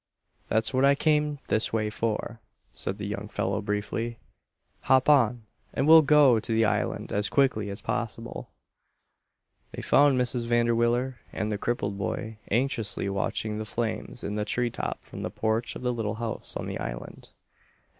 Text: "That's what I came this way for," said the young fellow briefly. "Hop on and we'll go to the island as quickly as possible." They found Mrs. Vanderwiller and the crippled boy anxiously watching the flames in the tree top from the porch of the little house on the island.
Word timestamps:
"That's 0.49 0.73
what 0.73 0.83
I 0.83 0.95
came 0.95 1.37
this 1.49 1.71
way 1.71 1.91
for," 1.91 2.39
said 2.73 2.97
the 2.97 3.05
young 3.05 3.27
fellow 3.27 3.61
briefly. 3.61 4.17
"Hop 4.89 5.07
on 5.07 5.43
and 5.75 5.87
we'll 5.87 6.01
go 6.01 6.39
to 6.39 6.51
the 6.51 6.65
island 6.65 7.11
as 7.11 7.29
quickly 7.29 7.69
as 7.69 7.83
possible." 7.83 8.49
They 9.73 9.83
found 9.83 10.19
Mrs. 10.19 10.47
Vanderwiller 10.47 11.19
and 11.31 11.51
the 11.51 11.59
crippled 11.59 11.99
boy 11.99 12.39
anxiously 12.49 13.09
watching 13.09 13.59
the 13.59 13.63
flames 13.63 14.23
in 14.23 14.33
the 14.33 14.43
tree 14.43 14.71
top 14.71 15.05
from 15.05 15.21
the 15.21 15.29
porch 15.29 15.75
of 15.75 15.83
the 15.83 15.93
little 15.93 16.15
house 16.15 16.57
on 16.57 16.65
the 16.65 16.79
island. 16.79 17.29